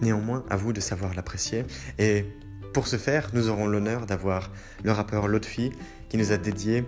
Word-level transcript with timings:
Néanmoins, 0.00 0.44
à 0.48 0.56
vous 0.56 0.72
de 0.72 0.80
savoir 0.80 1.14
l'apprécier. 1.14 1.64
Et 1.98 2.24
pour 2.72 2.86
ce 2.86 2.96
faire, 2.96 3.30
nous 3.32 3.48
aurons 3.48 3.66
l'honneur 3.66 4.06
d'avoir 4.06 4.50
le 4.82 4.92
rappeur 4.92 5.28
Lotfi 5.28 5.72
qui 6.08 6.16
nous 6.16 6.32
a 6.32 6.36
dédié 6.36 6.84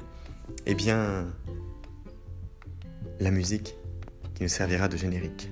eh 0.67 0.75
bien, 0.75 1.27
la 3.21 3.31
musique 3.31 3.77
qui 4.35 4.43
nous 4.43 4.49
servira 4.49 4.89
de 4.89 4.97
générique. 4.97 5.51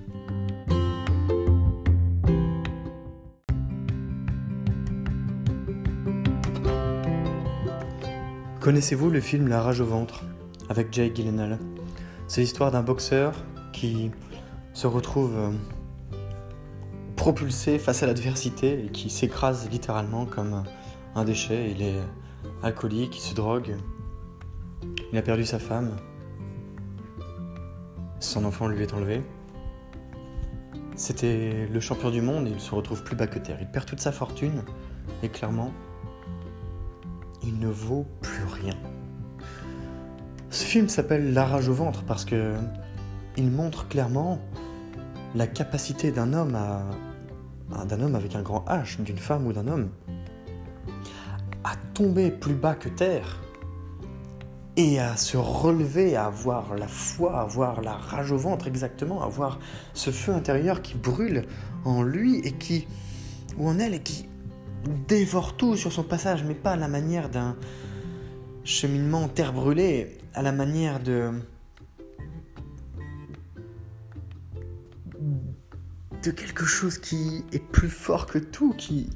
Connaissez-vous 8.60 9.08
le 9.08 9.20
film 9.20 9.48
La 9.48 9.62
rage 9.62 9.80
au 9.80 9.86
ventre 9.86 10.24
avec 10.68 10.92
Jay 10.92 11.10
Gyllenhaal? 11.14 11.58
C'est 12.28 12.42
l'histoire 12.42 12.70
d'un 12.70 12.82
boxeur 12.82 13.34
qui 13.72 14.10
se 14.74 14.86
retrouve 14.86 15.34
euh, 15.36 15.50
propulsé 17.20 17.78
face 17.78 18.02
à 18.02 18.06
l'adversité 18.06 18.86
et 18.86 18.88
qui 18.88 19.10
s'écrase 19.10 19.68
littéralement 19.70 20.24
comme 20.24 20.64
un 21.14 21.24
déchet. 21.24 21.70
Il 21.70 21.82
est 21.82 22.00
alcoolique, 22.62 23.18
il 23.18 23.20
se 23.20 23.34
drogue, 23.34 23.76
il 25.12 25.18
a 25.18 25.20
perdu 25.20 25.44
sa 25.44 25.58
femme, 25.58 25.96
son 28.20 28.46
enfant 28.46 28.68
lui 28.68 28.82
est 28.82 28.94
enlevé. 28.94 29.22
C'était 30.96 31.68
le 31.70 31.78
champion 31.78 32.08
du 32.10 32.22
monde 32.22 32.48
et 32.48 32.52
il 32.52 32.60
se 32.60 32.74
retrouve 32.74 33.04
plus 33.04 33.16
bas 33.16 33.26
que 33.26 33.38
terre. 33.38 33.58
Il 33.60 33.70
perd 33.70 33.84
toute 33.84 34.00
sa 34.00 34.12
fortune 34.12 34.62
et 35.22 35.28
clairement, 35.28 35.72
il 37.42 37.58
ne 37.58 37.68
vaut 37.68 38.06
plus 38.22 38.44
rien. 38.44 38.76
Ce 40.48 40.64
film 40.64 40.88
s'appelle 40.88 41.34
La 41.34 41.44
rage 41.44 41.68
au 41.68 41.74
ventre 41.74 42.02
parce 42.04 42.24
que 42.24 42.54
il 43.36 43.50
montre 43.50 43.88
clairement 43.88 44.38
la 45.34 45.46
capacité 45.46 46.12
d'un 46.12 46.32
homme 46.32 46.54
à 46.54 46.82
d'un 47.88 48.00
homme 48.00 48.14
avec 48.14 48.34
un 48.34 48.42
grand 48.42 48.64
H, 48.68 49.02
d'une 49.02 49.18
femme 49.18 49.46
ou 49.46 49.52
d'un 49.52 49.68
homme, 49.68 49.90
à 51.64 51.76
tomber 51.94 52.30
plus 52.30 52.54
bas 52.54 52.74
que 52.74 52.88
terre 52.88 53.40
et 54.76 54.98
à 54.98 55.16
se 55.16 55.36
relever, 55.36 56.16
à 56.16 56.26
avoir 56.26 56.74
la 56.74 56.88
foi, 56.88 57.36
à 57.36 57.42
avoir 57.42 57.82
la 57.82 57.92
rage 57.92 58.32
au 58.32 58.38
ventre 58.38 58.66
exactement, 58.66 59.22
à 59.22 59.26
avoir 59.26 59.58
ce 59.94 60.10
feu 60.10 60.32
intérieur 60.32 60.82
qui 60.82 60.94
brûle 60.94 61.44
en 61.84 62.02
lui 62.02 62.38
et 62.38 62.52
qui, 62.52 62.86
ou 63.58 63.68
en 63.68 63.78
elle, 63.78 63.94
et 63.94 64.00
qui 64.00 64.28
dévore 65.08 65.56
tout 65.56 65.76
sur 65.76 65.92
son 65.92 66.02
passage, 66.02 66.44
mais 66.44 66.54
pas 66.54 66.72
à 66.72 66.76
la 66.76 66.88
manière 66.88 67.28
d'un 67.28 67.56
cheminement 68.64 69.28
terre 69.28 69.52
brûlée, 69.52 70.18
à 70.34 70.42
la 70.42 70.52
manière 70.52 71.00
de 71.00 71.32
de 76.22 76.30
quelque 76.30 76.64
chose 76.64 76.98
qui 76.98 77.44
est 77.52 77.58
plus 77.58 77.88
fort 77.88 78.26
que 78.26 78.38
tout, 78.38 78.74
qui, 78.74 79.10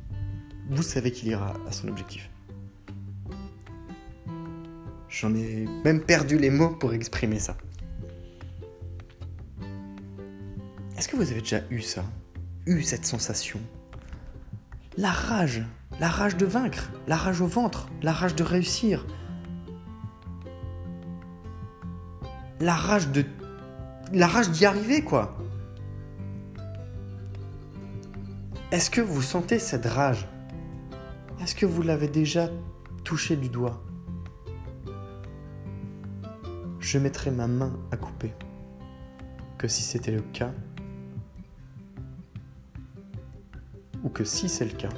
vous 0.70 0.82
savez 0.82 1.12
qu'il 1.12 1.28
ira 1.28 1.54
à 1.68 1.72
son 1.72 1.88
objectif. 1.88 2.30
J'en 5.08 5.34
ai 5.34 5.66
même 5.84 6.00
perdu 6.00 6.38
les 6.38 6.50
mots 6.50 6.70
pour 6.70 6.92
exprimer 6.92 7.38
ça. 7.38 7.56
Est-ce 10.96 11.08
que 11.08 11.16
vous 11.16 11.30
avez 11.30 11.40
déjà 11.40 11.60
eu 11.70 11.80
ça? 11.80 12.04
Eu 12.66 12.82
cette 12.82 13.04
sensation? 13.04 13.60
La 14.96 15.10
rage, 15.10 15.62
la 16.00 16.08
rage 16.08 16.36
de 16.36 16.46
vaincre, 16.46 16.90
la 17.06 17.16
rage 17.16 17.40
au 17.40 17.46
ventre, 17.46 17.88
la 18.02 18.12
rage 18.12 18.34
de 18.34 18.42
réussir. 18.42 19.06
La 22.60 22.74
rage 22.74 23.08
de 23.08 23.24
la 24.12 24.26
rage 24.26 24.50
d'y 24.50 24.64
arriver 24.64 25.02
quoi. 25.02 25.36
Est-ce 28.74 28.90
que 28.90 29.00
vous 29.00 29.22
sentez 29.22 29.60
cette 29.60 29.86
rage? 29.86 30.26
Est-ce 31.40 31.54
que 31.54 31.64
vous 31.64 31.80
l'avez 31.80 32.08
déjà 32.08 32.50
touché 33.04 33.36
du 33.36 33.48
doigt? 33.48 33.80
Je 36.80 36.98
mettrai 36.98 37.30
ma 37.30 37.46
main 37.46 37.78
à 37.92 37.96
couper 37.96 38.32
que 39.58 39.68
si 39.68 39.84
c'était 39.84 40.10
le 40.10 40.22
cas, 40.22 40.50
ou 44.02 44.08
que 44.08 44.24
si 44.24 44.48
c'est 44.48 44.64
le 44.64 44.76
cas, 44.76 44.88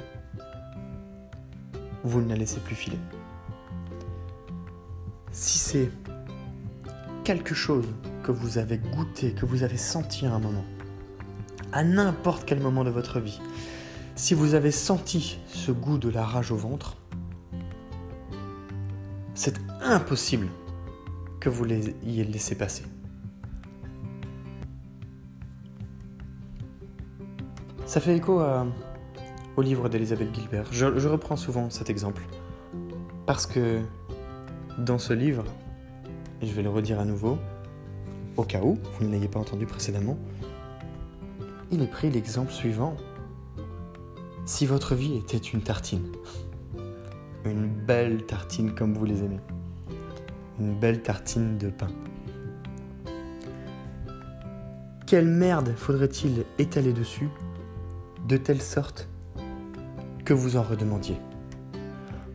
vous 2.03 2.19
ne 2.19 2.29
la 2.29 2.35
laissez 2.35 2.59
plus 2.61 2.73
filer. 2.73 2.99
Si 5.29 5.59
c'est 5.59 5.91
quelque 7.23 7.53
chose 7.53 7.85
que 8.23 8.31
vous 8.31 8.57
avez 8.57 8.79
goûté, 8.79 9.35
que 9.35 9.45
vous 9.45 9.61
avez 9.61 9.77
senti 9.77 10.25
à 10.25 10.33
un 10.33 10.39
moment, 10.39 10.65
à 11.77 11.83
n'importe 11.83 12.43
quel 12.45 12.59
moment 12.59 12.83
de 12.83 12.89
votre 12.89 13.19
vie. 13.19 13.39
Si 14.15 14.33
vous 14.33 14.55
avez 14.55 14.71
senti 14.71 15.37
ce 15.45 15.71
goût 15.71 15.99
de 15.99 16.09
la 16.09 16.25
rage 16.25 16.51
au 16.51 16.55
ventre, 16.55 16.97
c'est 19.35 19.53
impossible 19.83 20.47
que 21.39 21.49
vous 21.49 21.65
l'ayez 21.65 22.23
laissé 22.23 22.55
passer. 22.55 22.83
Ça 27.85 27.99
fait 27.99 28.17
écho 28.17 28.41
au 29.55 29.61
livre 29.61 29.87
d'Elisabeth 29.87 30.33
Gilbert. 30.33 30.65
Je, 30.71 30.97
je 30.97 31.07
reprends 31.07 31.35
souvent 31.35 31.69
cet 31.69 31.91
exemple. 31.91 32.23
Parce 33.27 33.45
que 33.45 33.81
dans 34.79 34.97
ce 34.97 35.13
livre, 35.13 35.45
et 36.41 36.47
je 36.47 36.53
vais 36.53 36.63
le 36.63 36.71
redire 36.71 36.99
à 36.99 37.05
nouveau, 37.05 37.37
au 38.35 38.41
cas 38.41 38.63
où 38.63 38.79
vous 38.97 39.05
ne 39.05 39.11
l'ayez 39.11 39.27
pas 39.27 39.39
entendu 39.39 39.67
précédemment, 39.67 40.17
il 41.71 41.87
pris 41.89 42.09
l'exemple 42.09 42.51
suivant. 42.51 42.95
Si 44.45 44.65
votre 44.65 44.95
vie 44.95 45.17
était 45.17 45.37
une 45.37 45.61
tartine, 45.61 46.11
une 47.45 47.67
belle 47.67 48.25
tartine 48.25 48.73
comme 48.73 48.93
vous 48.93 49.05
les 49.05 49.23
aimez, 49.23 49.39
une 50.59 50.79
belle 50.79 51.01
tartine 51.01 51.57
de 51.57 51.69
pain, 51.69 51.89
quelle 55.05 55.27
merde 55.27 55.73
faudrait-il 55.75 56.45
étaler 56.59 56.93
dessus 56.93 57.29
de 58.27 58.37
telle 58.37 58.61
sorte 58.61 59.09
que 60.25 60.33
vous 60.33 60.57
en 60.57 60.63
redemandiez 60.63 61.17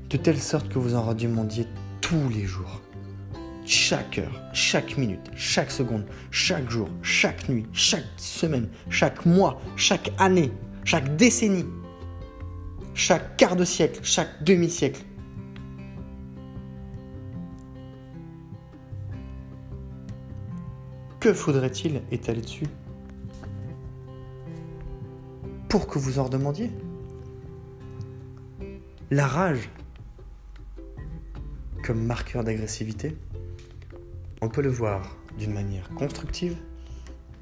De 0.08 0.16
telle 0.16 0.38
sorte 0.38 0.68
que 0.68 0.78
vous 0.78 0.94
en 0.94 1.02
redemandiez 1.02 1.66
tous 2.00 2.28
les 2.30 2.44
jours? 2.44 2.80
Chaque 3.72 4.18
heure, 4.18 4.42
chaque 4.52 4.98
minute, 4.98 5.30
chaque 5.34 5.70
seconde, 5.70 6.04
chaque 6.30 6.70
jour, 6.70 6.90
chaque 7.00 7.48
nuit, 7.48 7.66
chaque 7.72 8.04
semaine, 8.18 8.68
chaque 8.90 9.24
mois, 9.24 9.62
chaque 9.76 10.12
année, 10.18 10.52
chaque 10.84 11.16
décennie, 11.16 11.64
chaque 12.92 13.38
quart 13.38 13.56
de 13.56 13.64
siècle, 13.64 14.00
chaque 14.02 14.44
demi-siècle. 14.44 15.02
Que 21.18 21.32
faudrait-il 21.32 22.02
étaler 22.10 22.42
dessus? 22.42 22.66
Pour 25.70 25.86
que 25.86 25.98
vous 25.98 26.18
en 26.18 26.24
redemandiez? 26.24 26.70
La 29.10 29.26
rage 29.26 29.70
comme 31.82 32.04
marqueur 32.04 32.44
d'agressivité, 32.44 33.16
on 34.42 34.48
peut 34.48 34.60
le 34.60 34.70
voir 34.70 35.16
d'une 35.38 35.54
manière 35.54 35.88
constructive 35.90 36.56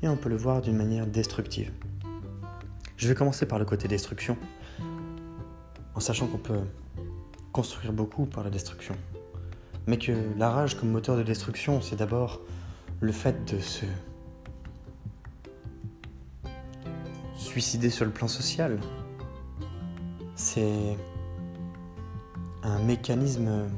et 0.02 0.08
on 0.08 0.17
peut 0.17 0.29
le 0.29 0.37
voir 0.37 0.61
d'une 0.61 0.76
manière 0.76 1.06
destructive. 1.06 1.73
Je 2.99 3.08
vais 3.08 3.14
commencer 3.14 3.47
par 3.47 3.58
le 3.58 3.64
côté 3.64 3.88
destruction, 3.88 4.37
en 5.94 6.00
sachant 6.00 6.26
qu'on 6.26 6.38
peut 6.38 6.61
construire 7.52 7.94
beaucoup 7.94 8.26
par 8.26 8.44
la 8.44 8.50
destruction. 8.50 8.94
Mais 9.87 9.97
que 9.97 10.12
la 10.37 10.50
rage 10.50 10.76
comme 10.79 10.91
moteur 10.91 11.17
de 11.17 11.23
destruction, 11.23 11.81
c'est 11.81 11.97
d'abord 11.97 12.43
le 13.00 13.12
fait 13.12 13.50
de 13.50 13.58
se 13.61 13.87
suicider 17.35 17.88
sur 17.88 18.05
le 18.05 18.11
plan 18.11 18.29
social. 18.29 18.79
C'est 20.35 20.99
un 22.62 22.79
mécanisme 22.81 23.69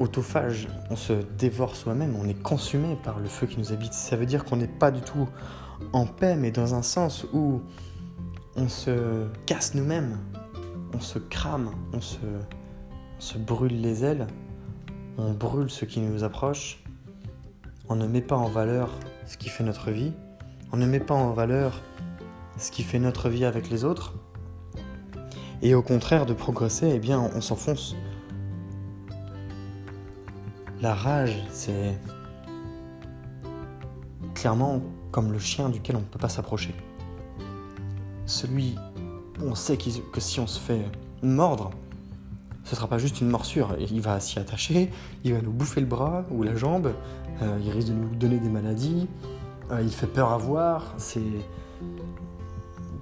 autophage. 0.00 0.68
On 0.90 0.96
se 0.96 1.12
dévore 1.38 1.76
soi-même, 1.76 2.16
on 2.16 2.28
est 2.28 2.40
consumé 2.40 2.96
par 3.02 3.18
le 3.18 3.28
feu 3.28 3.46
qui 3.46 3.58
nous 3.58 3.72
habite. 3.72 3.92
Ça 3.92 4.16
veut 4.16 4.26
dire 4.26 4.44
qu'on 4.44 4.56
n'est 4.56 4.66
pas 4.66 4.90
du 4.90 5.00
tout 5.00 5.28
en 5.92 6.06
paix, 6.06 6.36
mais 6.36 6.50
dans 6.50 6.74
un 6.74 6.82
sens 6.82 7.26
où 7.32 7.60
on 8.56 8.68
se 8.68 9.26
casse 9.46 9.74
nous-mêmes, 9.74 10.18
on 10.94 11.00
se 11.00 11.18
crame, 11.18 11.70
on 11.92 12.00
se, 12.00 13.38
brûle 13.38 13.80
les 13.80 14.04
ailes, 14.04 14.26
on 15.16 15.32
brûle 15.32 15.70
ce 15.70 15.84
qui 15.84 16.00
nous 16.00 16.24
approche, 16.24 16.82
on 17.88 17.96
ne 17.96 18.06
met 18.06 18.20
pas 18.20 18.36
en 18.36 18.48
valeur 18.48 18.90
ce 19.26 19.36
qui 19.36 19.48
fait 19.48 19.64
notre 19.64 19.90
vie, 19.90 20.12
on 20.72 20.76
ne 20.76 20.86
met 20.86 21.00
pas 21.00 21.14
en 21.14 21.32
valeur 21.32 21.80
ce 22.56 22.70
qui 22.70 22.82
fait 22.82 22.98
notre 22.98 23.28
vie 23.28 23.44
avec 23.44 23.70
les 23.70 23.84
autres, 23.84 24.14
et 25.62 25.74
au 25.74 25.82
contraire 25.82 26.26
de 26.26 26.34
progresser, 26.34 27.00
eh 27.02 27.14
on 27.14 27.40
s'enfonce. 27.40 27.96
La 30.80 30.94
rage, 30.94 31.36
c'est 31.50 31.98
clairement 34.34 34.80
comme 35.10 35.32
le 35.32 35.38
chien 35.40 35.68
duquel 35.70 35.96
on 35.96 36.00
ne 36.00 36.04
peut 36.04 36.20
pas 36.20 36.28
s'approcher. 36.28 36.72
Celui 38.26 38.76
où 39.40 39.46
on 39.46 39.54
sait 39.56 39.76
que 39.76 40.20
si 40.20 40.38
on 40.38 40.46
se 40.46 40.60
fait 40.60 40.84
mordre, 41.20 41.70
ce 42.62 42.76
sera 42.76 42.86
pas 42.86 42.98
juste 42.98 43.20
une 43.20 43.28
morsure, 43.28 43.76
il 43.78 44.00
va 44.00 44.20
s'y 44.20 44.38
attacher, 44.38 44.90
il 45.24 45.34
va 45.34 45.40
nous 45.40 45.50
bouffer 45.50 45.80
le 45.80 45.86
bras 45.86 46.24
ou 46.30 46.44
la 46.44 46.54
jambe, 46.54 46.92
euh, 47.42 47.58
il 47.64 47.70
risque 47.70 47.88
de 47.88 47.94
nous 47.94 48.14
donner 48.14 48.38
des 48.38 48.50
maladies, 48.50 49.08
euh, 49.72 49.80
il 49.82 49.90
fait 49.90 50.06
peur 50.06 50.30
à 50.30 50.38
voir, 50.38 50.94
c'est 50.96 51.22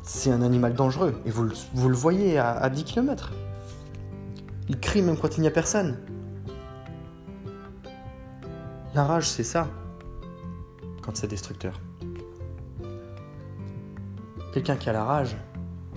c'est 0.02 0.30
un 0.30 0.40
animal 0.40 0.72
dangereux. 0.72 1.20
Et 1.26 1.30
vous, 1.30 1.42
le 1.42 1.94
voyez 1.94 2.38
à, 2.38 2.52
à 2.52 2.70
10 2.70 2.84
km. 2.84 3.32
Il 4.68 4.78
crie 4.78 5.02
même 5.02 5.16
quand 5.16 5.36
il 5.36 5.40
n'y 5.40 5.48
a 5.48 5.50
personne. 5.50 5.98
La 8.96 9.04
rage, 9.04 9.28
c'est 9.28 9.44
ça. 9.44 9.68
Quand 11.02 11.16
c'est 11.16 11.28
destructeur. 11.28 11.78
Quelqu'un 14.52 14.74
qui 14.74 14.90
a 14.90 14.92
la 14.92 15.04
rage, 15.04 15.36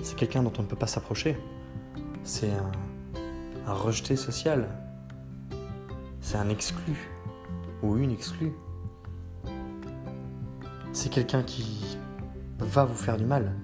c'est 0.04 0.16
quelqu'un 0.16 0.44
dont 0.44 0.54
on 0.60 0.62
ne 0.62 0.68
peut 0.68 0.76
pas 0.76 0.86
s'approcher. 0.86 1.36
C'est 2.24 2.52
un, 3.66 3.74
rejeté 3.74 4.16
social. 4.16 4.68
C'est 6.22 6.38
un 6.38 6.50
exclu. 6.50 7.10
Ou 7.82 7.98
une 7.98 8.12
exclue. 8.12 8.54
C'est 10.94 11.10
quelqu'un 11.10 11.42
qui 11.42 11.98
va 12.60 12.86
vous 12.86 12.96
faire 12.96 13.18
du 13.18 13.26
mal 13.26 13.56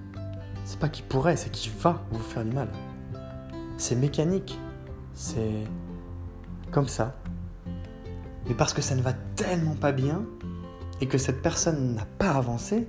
c'est 0.66 0.80
pas 0.80 0.90
qui 0.90 1.04
pourrait, 1.04 1.38
c'est 1.38 1.52
qui 1.52 1.70
va 1.70 2.02
vous 2.12 2.24
faire 2.24 2.44
du 2.44 2.52
mal. 2.52 2.68
C'est 3.78 3.96
mécanique, 3.96 4.58
c'est 5.14 5.64
comme 6.72 6.88
ça. 6.88 7.16
Mais 8.48 8.54
parce 8.54 8.74
que 8.74 8.82
ça 8.82 8.96
ne 8.96 9.02
va 9.02 9.14
tellement 9.36 9.76
pas 9.76 9.92
bien 9.92 10.26
et 11.02 11.08
que 11.08 11.18
cette 11.18 11.42
personne 11.42 11.96
n'a 11.96 12.06
pas 12.06 12.32
avancé, 12.32 12.88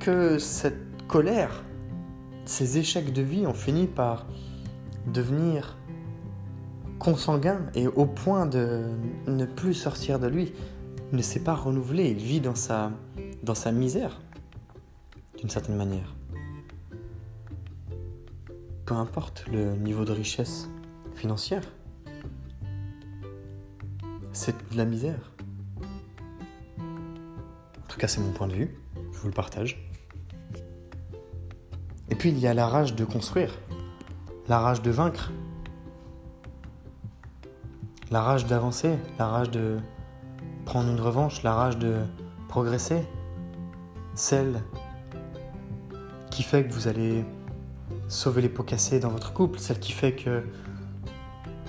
que 0.00 0.38
cette 0.38 1.06
colère, 1.08 1.64
ces 2.44 2.78
échecs 2.78 3.12
de 3.12 3.22
vie 3.22 3.46
ont 3.46 3.54
fini 3.54 3.86
par 3.86 4.26
devenir 5.06 5.76
consanguins 6.98 7.62
et 7.74 7.88
au 7.88 8.06
point 8.06 8.46
de 8.46 8.90
ne 9.26 9.44
plus 9.44 9.74
sortir 9.74 10.18
de 10.18 10.28
lui. 10.28 10.52
Il 11.12 11.16
ne 11.16 11.22
s'est 11.22 11.40
pas 11.40 11.54
renouvelé, 11.54 12.10
il 12.10 12.22
vit 12.22 12.40
dans 12.40 12.54
sa, 12.54 12.92
dans 13.42 13.54
sa 13.54 13.72
misère, 13.72 14.20
d'une 15.38 15.50
certaine 15.50 15.76
manière 15.76 16.14
peu 18.92 18.94
importe 18.94 19.44
le 19.50 19.74
niveau 19.76 20.04
de 20.04 20.12
richesse 20.12 20.68
financière, 21.14 21.62
c'est 24.32 24.56
de 24.72 24.76
la 24.76 24.84
misère. 24.84 25.32
En 26.78 27.86
tout 27.88 27.98
cas, 27.98 28.08
c'est 28.08 28.20
mon 28.20 28.32
point 28.32 28.48
de 28.48 28.54
vue, 28.54 28.78
je 29.12 29.18
vous 29.18 29.28
le 29.28 29.34
partage. 29.34 29.90
Et 32.08 32.14
puis, 32.14 32.30
il 32.30 32.38
y 32.38 32.46
a 32.46 32.54
la 32.54 32.66
rage 32.66 32.94
de 32.94 33.04
construire, 33.04 33.58
la 34.48 34.58
rage 34.58 34.82
de 34.82 34.90
vaincre, 34.90 35.30
la 38.10 38.20
rage 38.20 38.46
d'avancer, 38.46 38.98
la 39.18 39.26
rage 39.26 39.50
de 39.50 39.78
prendre 40.64 40.90
une 40.90 41.00
revanche, 41.00 41.42
la 41.42 41.54
rage 41.54 41.78
de 41.78 41.96
progresser, 42.48 43.02
celle 44.14 44.62
qui 46.30 46.42
fait 46.42 46.66
que 46.66 46.72
vous 46.72 46.88
allez 46.88 47.24
sauver 48.08 48.42
les 48.42 48.48
pots 48.48 48.62
cassés 48.62 49.00
dans 49.00 49.08
votre 49.08 49.32
couple, 49.32 49.58
celle 49.58 49.78
qui 49.78 49.92
fait 49.92 50.14
que 50.14 50.44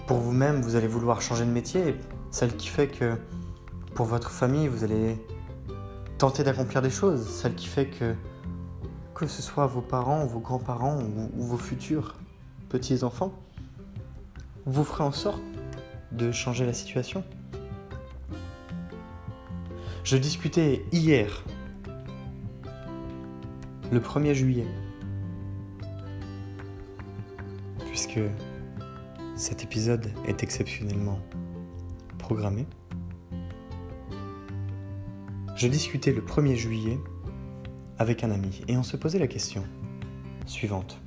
pour 0.08 0.18
vous-même, 0.18 0.62
vous 0.62 0.76
allez 0.76 0.88
vouloir 0.88 1.22
changer 1.22 1.46
de 1.46 1.52
métier, 1.52 1.96
celle 2.34 2.58
qui 2.58 2.68
fait 2.68 2.88
que 2.88 3.16
pour 3.94 4.08
votre 4.08 4.32
famille, 4.32 4.68
vous 4.68 4.84
allez 4.84 5.16
tenter 6.18 6.44
d'accomplir 6.44 6.82
des 6.82 6.90
choses, 6.90 7.28
celle 7.28 7.54
qui 7.54 7.68
fait 7.68 7.86
que 7.86 8.16
que 9.14 9.28
ce 9.28 9.44
soit 9.44 9.68
vos 9.68 9.82
parents, 9.82 10.26
vos 10.26 10.40
grands-parents 10.40 11.00
ou, 11.00 11.44
vos 11.44 11.58
futurs 11.58 12.16
petits-enfants, 12.70 13.32
vous 14.66 14.84
ferez 14.84 15.04
en 15.04 15.12
sorte 15.12 15.44
de 16.12 16.32
changer 16.32 16.66
la 16.66 16.74
situation. 16.74 17.24
Je 20.04 20.18
discutais 20.18 20.84
hier, 20.92 21.44
le 23.92 24.00
1er 24.00 24.34
juillet, 24.34 24.68
puisque 27.86 28.20
cet 29.36 29.64
épisode 29.64 30.12
est 30.28 30.42
exceptionnellement 30.42 31.20
programmé. 32.24 32.66
Je 35.58 35.68
discutais 35.68 36.14
le 36.14 36.22
1er 36.22 36.56
juillet 36.56 36.98
avec 37.98 38.24
un 38.24 38.32
ami 38.32 38.64
et 38.70 38.78
on 38.78 38.84
se 38.84 38.96
posait 38.96 39.20
la 39.20 39.28
question 39.28 39.64
suivante. 40.46 41.02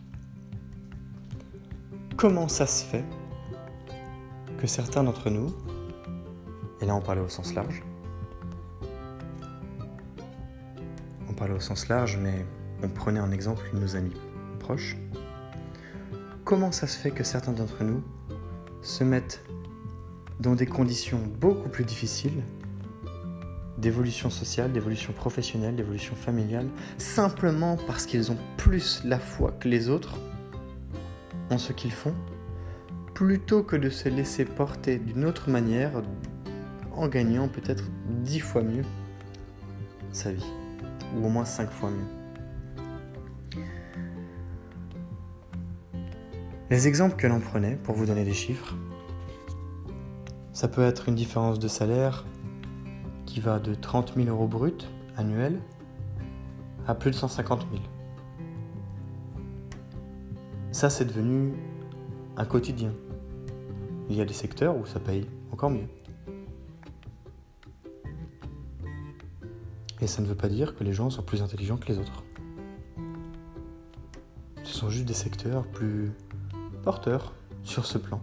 Comment 2.19 2.49
ça 2.49 2.67
se 2.67 2.85
fait 2.85 3.05
que 4.59 4.67
certains 4.67 5.05
d'entre 5.05 5.31
nous, 5.31 5.55
et 6.83 6.85
là 6.87 6.95
on 6.95 7.01
parlait 7.01 7.23
au 7.23 7.31
sens 7.31 7.55
large, 7.55 7.83
on 11.31 11.33
parlait 11.33 11.55
au 11.55 11.61
sens 11.61 11.89
large 11.89 12.19
mais 12.19 12.45
on 12.83 12.89
prenait 12.89 13.21
en 13.21 13.31
exemple 13.31 13.71
nos 13.73 13.97
amis 13.97 14.17
proches, 14.61 14.99
comment 16.45 16.73
ça 16.73 16.87
se 16.87 16.99
fait 16.99 17.11
que 17.11 17.25
certains 17.25 17.53
d'entre 17.53 17.85
nous 17.85 18.03
se 18.83 19.03
mettent 19.03 19.43
dans 20.41 20.55
des 20.55 20.67
conditions 20.67 21.21
beaucoup 21.41 21.69
plus 21.69 21.85
difficiles 21.85 22.43
d'évolution 23.79 24.31
sociale, 24.31 24.73
d'évolution 24.73 25.13
professionnelle, 25.13 25.77
d'évolution 25.77 26.15
familiale, 26.15 26.67
simplement 26.99 27.77
parce 27.87 28.07
qu'ils 28.07 28.33
ont 28.33 28.39
plus 28.57 29.03
la 29.05 29.19
foi 29.19 29.53
que 29.53 29.69
les 29.69 29.89
autres 29.89 30.19
en 31.51 31.59
ce 31.59 31.73
qu'ils 31.73 31.93
font, 31.93 32.15
plutôt 33.15 33.63
que 33.63 33.77
de 33.77 33.91
se 33.91 34.09
laisser 34.09 34.45
porter 34.45 34.99
d'une 34.99 35.25
autre 35.25 35.51
manière 35.51 36.03
en 36.93 37.09
gagnant 37.09 37.49
peut-être 37.49 37.85
dix 38.23 38.41
fois 38.41 38.63
mieux 38.63 38.85
sa 40.11 40.33
vie, 40.33 40.47
ou 41.17 41.27
au 41.27 41.29
moins 41.29 41.45
cinq 41.45 41.71
fois 41.71 41.91
mieux. 41.91 43.61
Les 46.71 46.89
exemples 46.89 47.17
que 47.17 47.27
l'on 47.27 47.39
prenait, 47.39 47.77
pour 47.77 47.95
vous 47.95 48.07
donner 48.07 48.25
des 48.25 48.33
chiffres, 48.33 48.75
ça 50.57 50.69
peut 50.69 50.81
être 50.81 51.11
une 51.11 51.15
différence 51.15 51.59
de 51.59 51.69
salaire 51.69 52.25
qui 53.27 53.41
va 53.41 53.59
de 53.59 53.75
30 53.75 54.15
000 54.17 54.31
euros 54.31 54.49
bruts 54.49 54.89
annuels 55.19 55.61
à 56.87 56.95
plus 56.95 57.11
de 57.11 57.15
150 57.15 57.67
000. 57.71 57.83
Ça, 60.73 60.89
c'est 60.89 61.05
devenu 61.05 61.53
un 62.39 62.47
quotidien. 62.47 62.91
Il 64.09 64.17
y 64.17 64.23
a 64.23 64.25
des 64.25 64.33
secteurs 64.33 64.75
où 64.79 64.87
ça 64.87 64.99
paye 64.99 65.27
encore 65.53 65.69
mieux. 65.69 65.89
Et 70.01 70.07
ça 70.07 70.23
ne 70.23 70.27
veut 70.27 70.35
pas 70.35 70.49
dire 70.49 70.75
que 70.75 70.85
les 70.85 70.95
gens 70.95 71.11
sont 71.11 71.23
plus 71.23 71.43
intelligents 71.43 71.77
que 71.77 71.89
les 71.89 71.99
autres. 71.99 72.25
Ce 74.63 74.73
sont 74.73 74.89
juste 74.89 75.05
des 75.05 75.13
secteurs 75.13 75.67
plus 75.67 76.13
porteurs, 76.83 77.35
sur 77.63 77.85
ce 77.85 77.99
plan. 77.99 78.23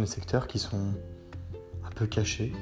Des 0.00 0.06
secteurs 0.06 0.46
qui 0.46 0.58
sont 0.58 0.92
un 1.84 1.90
peu 1.94 2.06
cachés, 2.06 2.52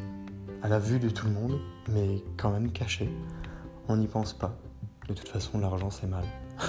à 0.62 0.68
la 0.68 0.78
vue 0.78 0.98
de 0.98 1.08
tout 1.08 1.26
le 1.26 1.32
monde, 1.32 1.60
mais 1.88 2.22
quand 2.36 2.50
même 2.50 2.72
cachés. 2.72 3.10
On 3.88 3.96
n'y 3.96 4.06
pense 4.06 4.32
pas. 4.32 4.56
De 5.08 5.14
toute 5.14 5.28
façon, 5.28 5.58
l'argent, 5.58 5.90
c'est 5.90 6.06
mal. 6.06 6.24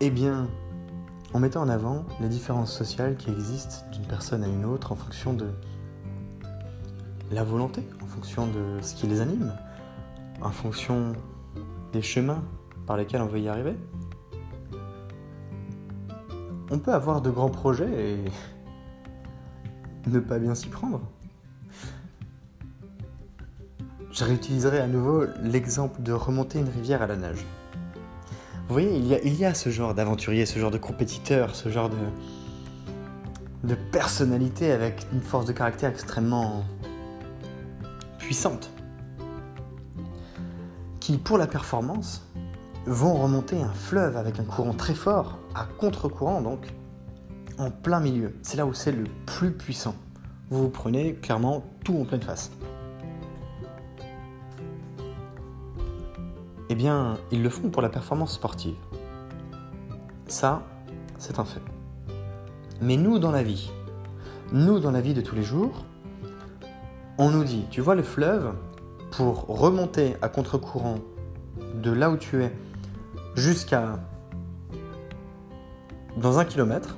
eh 0.00 0.10
bien, 0.10 0.48
en 1.32 1.38
mettant 1.38 1.62
en 1.62 1.68
avant 1.68 2.04
les 2.20 2.28
différences 2.28 2.76
sociales 2.76 3.16
qui 3.16 3.30
existent 3.30 3.86
d'une 3.92 4.06
personne 4.06 4.42
à 4.44 4.48
une 4.48 4.64
autre 4.64 4.92
en 4.92 4.96
fonction 4.96 5.32
de 5.32 5.50
la 7.30 7.44
volonté, 7.44 7.82
en 8.02 8.06
fonction 8.06 8.46
de 8.46 8.80
ce 8.82 8.94
qui 8.94 9.06
les 9.06 9.20
anime, 9.20 9.54
en 10.42 10.50
fonction 10.50 11.12
des 11.92 12.02
chemins 12.02 12.42
par 12.86 12.96
lesquels 12.96 13.22
on 13.22 13.26
veut 13.26 13.40
y 13.40 13.48
arriver. 13.48 13.76
On 16.70 16.78
peut 16.78 16.92
avoir 16.92 17.20
de 17.20 17.30
grands 17.30 17.50
projets 17.50 17.90
et 17.90 18.24
ne 20.06 20.20
pas 20.20 20.38
bien 20.38 20.54
s'y 20.54 20.68
prendre. 20.68 21.00
Je 24.12 24.24
réutiliserai 24.24 24.78
à 24.78 24.86
nouveau 24.86 25.24
l'exemple 25.42 26.02
de 26.02 26.12
remonter 26.12 26.60
une 26.60 26.68
rivière 26.68 27.02
à 27.02 27.06
la 27.06 27.16
nage. 27.16 27.44
Vous 28.68 28.74
voyez, 28.74 28.96
il 28.96 29.06
y 29.06 29.14
a, 29.14 29.50
il 29.50 29.56
ce 29.56 29.70
genre 29.70 29.94
d'aventurier, 29.94 30.46
ce 30.46 30.58
genre 30.60 30.70
de 30.70 30.78
compétiteur, 30.78 31.56
ce 31.56 31.70
genre 31.70 31.90
de, 31.90 31.96
de 33.64 33.74
personnalité 33.74 34.70
avec 34.70 35.06
une 35.12 35.22
force 35.22 35.46
de 35.46 35.52
caractère 35.52 35.90
extrêmement 35.90 36.64
puissante, 38.18 38.70
qui 41.00 41.18
pour 41.18 41.36
la 41.36 41.48
performance 41.48 42.24
vont 42.86 43.14
remonter 43.14 43.60
un 43.60 43.72
fleuve 43.72 44.16
avec 44.16 44.38
un 44.40 44.44
courant 44.44 44.72
très 44.72 44.94
fort, 44.94 45.38
à 45.54 45.64
contre-courant 45.64 46.40
donc, 46.40 46.66
en 47.58 47.70
plein 47.70 48.00
milieu. 48.00 48.34
C'est 48.42 48.56
là 48.56 48.66
où 48.66 48.72
c'est 48.72 48.92
le 48.92 49.04
plus 49.26 49.52
puissant. 49.52 49.94
Vous 50.50 50.62
vous 50.62 50.70
prenez 50.70 51.14
clairement 51.14 51.62
tout 51.84 51.96
en 52.00 52.04
pleine 52.04 52.22
face. 52.22 52.50
Eh 56.68 56.74
bien, 56.74 57.18
ils 57.30 57.42
le 57.42 57.50
font 57.50 57.68
pour 57.68 57.82
la 57.82 57.88
performance 57.88 58.34
sportive. 58.34 58.76
Ça, 60.26 60.62
c'est 61.18 61.38
un 61.38 61.44
fait. 61.44 61.60
Mais 62.80 62.96
nous, 62.96 63.18
dans 63.18 63.32
la 63.32 63.42
vie, 63.42 63.70
nous, 64.52 64.78
dans 64.78 64.90
la 64.90 65.00
vie 65.00 65.12
de 65.12 65.20
tous 65.20 65.34
les 65.34 65.42
jours, 65.42 65.84
on 67.18 67.30
nous 67.30 67.44
dit, 67.44 67.66
tu 67.70 67.80
vois 67.80 67.94
le 67.94 68.02
fleuve, 68.02 68.54
pour 69.10 69.46
remonter 69.46 70.16
à 70.22 70.28
contre-courant 70.28 70.98
de 71.74 71.90
là 71.90 72.10
où 72.10 72.16
tu 72.16 72.42
es 72.42 72.52
jusqu'à 73.40 73.98
dans 76.16 76.38
un 76.38 76.44
kilomètre, 76.44 76.96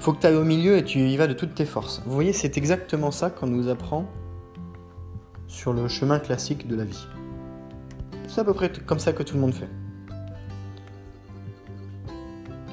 faut 0.00 0.12
que 0.12 0.20
tu 0.20 0.26
ailles 0.26 0.36
au 0.36 0.44
milieu 0.44 0.76
et 0.76 0.84
tu 0.84 0.98
y 1.00 1.16
vas 1.16 1.26
de 1.26 1.34
toutes 1.34 1.54
tes 1.54 1.64
forces. 1.64 2.02
Vous 2.06 2.14
voyez, 2.14 2.32
c'est 2.32 2.56
exactement 2.56 3.10
ça 3.10 3.30
qu'on 3.30 3.46
nous 3.46 3.68
apprend 3.68 4.06
sur 5.46 5.72
le 5.72 5.88
chemin 5.88 6.18
classique 6.18 6.66
de 6.66 6.76
la 6.76 6.84
vie. 6.84 7.06
C'est 8.28 8.40
à 8.40 8.44
peu 8.44 8.54
près 8.54 8.70
comme 8.86 8.98
ça 8.98 9.12
que 9.12 9.22
tout 9.22 9.34
le 9.34 9.40
monde 9.40 9.54
fait. 9.54 9.68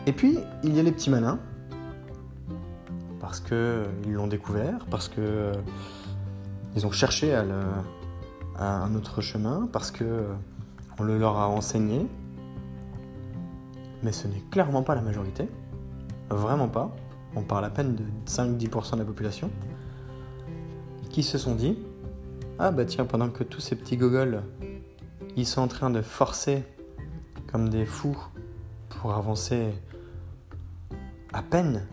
Et 0.06 0.12
puis, 0.12 0.38
il 0.63 0.75
y 0.75 0.80
a 0.80 0.84
les 0.84 0.92
petits 0.92 1.10
malins, 1.10 1.39
parce 3.20 3.39
qu'ils 3.39 4.13
l'ont 4.13 4.27
découvert, 4.27 4.86
parce 4.92 5.08
que 5.08 5.22
euh, 5.22 5.53
ils 6.75 6.86
ont 6.86 6.92
cherché 6.92 7.34
à, 7.34 7.44
un 8.60 8.96
autre 8.96 9.22
chemin, 9.22 9.68
parce 9.72 9.92
que 9.92 10.03
euh, 10.03 10.34
on 11.00 11.03
le 11.03 11.17
leur 11.17 11.38
a 11.38 11.47
enseigné. 11.47 12.07
Mais 14.03 14.12
ce 14.12 14.27
n'est 14.27 14.43
clairement 14.51 14.83
pas 14.83 14.95
la 14.95 15.01
majorité. 15.01 15.47
Vraiment 16.29 16.67
pas. 16.67 16.95
On 17.35 17.41
parle 17.41 17.65
à 17.65 17.69
peine 17.69 17.95
de 17.95 18.03
5-10% 18.27 18.93
de 18.93 19.00
la 19.00 19.05
population. 19.05 19.50
Qui 21.09 21.23
se 21.23 21.38
sont 21.38 21.55
dit 21.55 21.77
Ah 22.59 22.71
bah 22.71 22.85
tiens, 22.85 23.05
pendant 23.05 23.29
que 23.29 23.43
tous 23.43 23.62
ces 23.62 23.75
petits 23.75 23.97
gogoles 23.97 24.43
ils 25.35 25.47
sont 25.47 25.62
en 25.62 25.67
train 25.67 25.89
de 25.89 26.01
forcer 26.01 26.63
comme 27.47 27.69
des 27.69 27.85
fous 27.85 28.17
pour 28.89 29.13
avancer 29.13 29.73
à 31.33 31.41
peine 31.41 31.88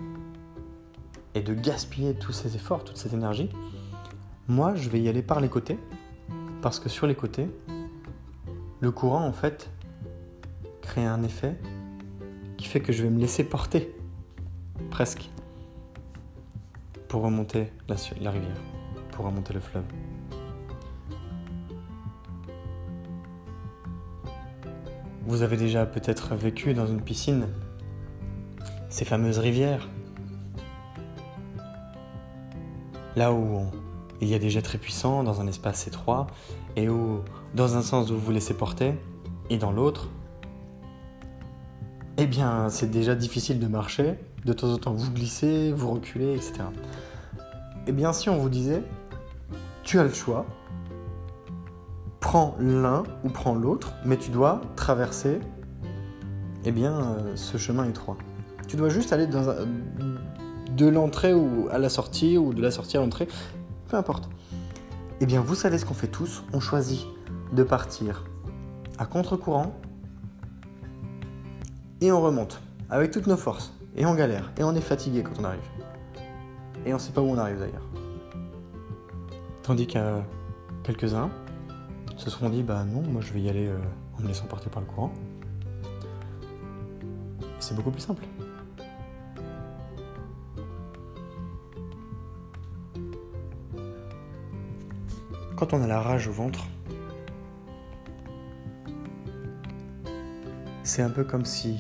et 1.34 1.40
de 1.40 1.54
gaspiller 1.54 2.14
tous 2.14 2.32
ces 2.32 2.56
efforts, 2.56 2.84
toute 2.84 2.96
cette 2.96 3.14
énergie. 3.14 3.50
Moi, 4.48 4.74
je 4.74 4.90
vais 4.90 5.00
y 5.00 5.08
aller 5.08 5.22
par 5.22 5.40
les 5.40 5.48
côtés 5.48 5.78
parce 6.60 6.78
que 6.80 6.88
sur 6.88 7.06
les 7.06 7.14
côtés, 7.14 7.48
le 8.80 8.90
courant 8.90 9.24
en 9.26 9.32
fait 9.32 9.70
crée 10.80 11.04
un 11.04 11.22
effet 11.22 11.56
qui 12.56 12.66
fait 12.66 12.80
que 12.80 12.92
je 12.92 13.02
vais 13.02 13.10
me 13.10 13.20
laisser 13.20 13.44
porter 13.44 13.94
presque 14.90 15.30
pour 17.08 17.22
remonter 17.22 17.72
la, 17.88 18.30
rivière, 18.30 18.56
pour 19.12 19.24
remonter 19.24 19.52
le 19.52 19.60
fleuve. 19.60 19.84
Vous 25.26 25.42
avez 25.42 25.56
déjà 25.56 25.86
peut-être 25.86 26.34
vécu 26.34 26.74
dans 26.74 26.86
une 26.86 27.02
piscine 27.02 27.46
ces 28.88 29.04
fameuses 29.04 29.38
rivières. 29.38 29.88
Là 33.16 33.32
où 33.32 33.66
il 34.20 34.28
y 34.28 34.34
a 34.34 34.38
des 34.38 34.50
jets 34.50 34.62
très 34.62 34.78
puissants 34.78 35.22
dans 35.22 35.40
un 35.40 35.46
espace 35.46 35.86
étroit 35.86 36.26
et 36.80 36.88
où, 36.88 37.20
dans 37.54 37.76
un 37.76 37.82
sens, 37.82 38.10
vous 38.10 38.18
vous 38.18 38.32
laissez 38.32 38.54
porter 38.54 38.94
et 39.50 39.58
dans 39.58 39.70
l'autre, 39.70 40.08
eh 42.16 42.26
bien, 42.26 42.68
c'est 42.68 42.90
déjà 42.90 43.14
difficile 43.14 43.58
de 43.58 43.66
marcher. 43.66 44.18
De 44.44 44.52
temps 44.52 44.72
en 44.72 44.78
temps, 44.78 44.94
vous 44.94 45.10
glissez, 45.10 45.72
vous 45.72 45.90
reculez, 45.90 46.34
etc. 46.34 46.54
Eh 47.86 47.92
bien, 47.92 48.12
si 48.12 48.30
on 48.30 48.38
vous 48.38 48.48
disait, 48.48 48.82
tu 49.82 49.98
as 49.98 50.04
le 50.04 50.12
choix, 50.12 50.46
prends 52.20 52.56
l'un 52.58 53.02
ou 53.24 53.28
prends 53.28 53.54
l'autre, 53.54 53.92
mais 54.04 54.16
tu 54.16 54.30
dois 54.30 54.62
traverser 54.76 55.40
eh 56.64 56.72
bien, 56.72 56.92
euh, 56.92 57.36
ce 57.36 57.58
chemin 57.58 57.84
étroit. 57.88 58.16
Tu 58.68 58.76
dois 58.76 58.88
juste 58.88 59.12
aller 59.12 59.26
de 59.26 60.86
l'entrée 60.86 61.34
ou 61.34 61.68
à 61.70 61.78
la 61.78 61.88
sortie, 61.88 62.38
ou 62.38 62.54
de 62.54 62.62
la 62.62 62.70
sortie 62.70 62.96
à 62.96 63.00
l'entrée, 63.00 63.28
peu 63.88 63.96
importe. 63.96 64.30
Eh 65.22 65.26
bien, 65.26 65.42
vous 65.42 65.54
savez 65.54 65.76
ce 65.76 65.84
qu'on 65.84 65.92
fait 65.92 66.08
tous, 66.08 66.44
on 66.54 66.60
choisit 66.60 67.06
de 67.52 67.62
partir 67.62 68.24
à 68.96 69.04
contre-courant 69.04 69.74
et 72.00 72.10
on 72.10 72.22
remonte 72.22 72.62
avec 72.88 73.10
toutes 73.10 73.26
nos 73.26 73.36
forces 73.36 73.74
et 73.96 74.06
on 74.06 74.14
galère 74.14 74.50
et 74.58 74.64
on 74.64 74.74
est 74.74 74.80
fatigué 74.80 75.22
quand 75.22 75.38
on 75.38 75.44
arrive. 75.44 75.60
Et 76.86 76.94
on 76.94 76.96
ne 76.96 77.00
sait 77.00 77.12
pas 77.12 77.20
où 77.20 77.26
on 77.26 77.36
arrive 77.36 77.58
d'ailleurs. 77.58 77.86
Tandis 79.62 79.86
qu'à 79.86 80.24
quelques-uns, 80.84 81.30
se 82.16 82.30
seront 82.30 82.48
dit 82.48 82.62
bah 82.62 82.84
non, 82.84 83.02
moi 83.02 83.20
je 83.20 83.34
vais 83.34 83.42
y 83.42 83.50
aller 83.50 83.66
euh, 83.66 83.78
en 84.18 84.22
me 84.22 84.28
laissant 84.28 84.46
porter 84.46 84.70
par 84.70 84.80
le 84.80 84.88
courant. 84.88 85.12
C'est 87.58 87.76
beaucoup 87.76 87.90
plus 87.90 88.00
simple. 88.00 88.24
Quand 95.60 95.74
on 95.74 95.82
a 95.82 95.86
la 95.86 96.00
rage 96.00 96.26
au 96.26 96.32
ventre, 96.32 96.66
c'est 100.84 101.02
un 101.02 101.10
peu 101.10 101.22
comme 101.22 101.44
si 101.44 101.78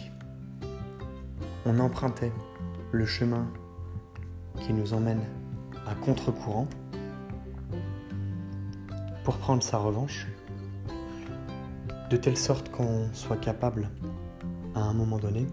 on 1.64 1.78
empruntait 1.78 2.30
le 2.92 3.06
chemin 3.06 3.50
qui 4.60 4.74
nous 4.74 4.92
emmène 4.92 5.22
à 5.86 5.94
contre-courant 5.94 6.68
pour 9.24 9.38
prendre 9.38 9.62
sa 9.62 9.78
revanche, 9.78 10.28
de 12.10 12.18
telle 12.18 12.36
sorte 12.36 12.70
qu'on 12.70 13.08
soit 13.14 13.38
capable, 13.38 13.88
à 14.74 14.80
un 14.80 14.92
moment 14.92 15.16
donné, 15.16 15.46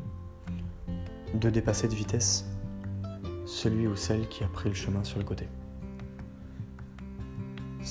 de 1.33 1.49
dépasser 1.49 1.87
de 1.87 1.95
vitesse 1.95 2.45
celui 3.45 3.87
ou 3.87 3.95
celle 3.95 4.27
qui 4.27 4.43
a 4.43 4.47
pris 4.47 4.67
le 4.67 4.75
chemin 4.75 5.05
sur 5.05 5.17
le 5.17 5.23
côté. 5.23 5.47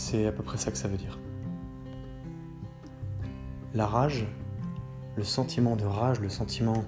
C'est 0.08 0.24
à 0.24 0.30
peu 0.30 0.44
près 0.44 0.56
ça 0.56 0.70
que 0.70 0.78
ça 0.78 0.86
veut 0.86 0.96
dire. 0.96 1.18
La 3.74 3.88
rage, 3.88 4.24
le 5.16 5.24
sentiment 5.24 5.74
de 5.74 5.84
rage, 5.84 6.20
le 6.20 6.28
sentiment 6.28 6.84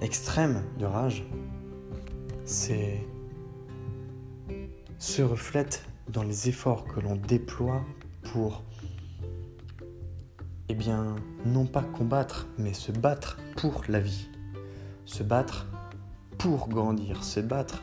extrême 0.00 0.62
de 0.78 0.86
rage, 0.86 1.26
c'est 2.46 3.06
se 4.98 5.20
reflète 5.20 5.84
dans 6.08 6.22
les 6.22 6.48
efforts 6.48 6.86
que 6.86 7.00
l'on 7.00 7.16
déploie 7.16 7.84
pour, 8.32 8.62
eh 10.70 10.74
bien, 10.74 11.16
non 11.44 11.66
pas 11.66 11.82
combattre, 11.82 12.46
mais 12.56 12.72
se 12.72 12.92
battre 12.92 13.38
pour 13.58 13.84
la 13.90 14.00
vie. 14.00 14.30
Se 15.04 15.22
battre 15.22 15.66
pour 16.38 16.70
grandir, 16.70 17.22
se 17.22 17.40
battre 17.40 17.82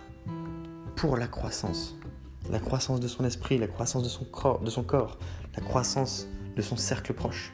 pour 0.96 1.18
la 1.18 1.28
croissance. 1.28 2.01
La 2.50 2.60
croissance 2.60 3.00
de 3.00 3.08
son 3.08 3.24
esprit, 3.24 3.58
la 3.58 3.68
croissance 3.68 4.04
de 4.04 4.10
son 4.10 4.26
corps, 4.26 5.18
la 5.56 5.62
croissance 5.62 6.28
de 6.56 6.62
son 6.62 6.76
cercle 6.76 7.14
proche. 7.14 7.54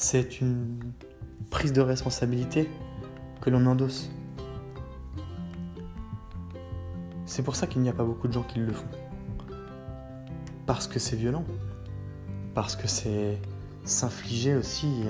c'est 0.00 0.40
une 0.40 0.78
prise 1.50 1.74
de 1.74 1.82
responsabilité 1.82 2.70
que 3.42 3.50
l'on 3.50 3.66
endosse. 3.66 4.10
C'est 7.26 7.42
pour 7.42 7.54
ça 7.54 7.66
qu'il 7.66 7.82
n'y 7.82 7.90
a 7.90 7.92
pas 7.92 8.04
beaucoup 8.04 8.26
de 8.26 8.32
gens 8.32 8.42
qui 8.42 8.60
le 8.60 8.72
font. 8.72 8.88
Parce 10.64 10.88
que 10.88 10.98
c'est 10.98 11.16
violent. 11.16 11.44
Parce 12.54 12.76
que 12.76 12.88
c'est 12.88 13.38
s'infliger 13.84 14.56
aussi 14.56 15.04